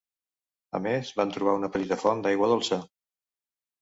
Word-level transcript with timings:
A 0.79 0.81
més 0.85 1.11
van 1.21 1.33
trobar 1.37 1.55
una 1.59 1.71
petita 1.75 1.99
font 2.05 2.25
d'aigua 2.25 2.49
dolça. 2.57 2.85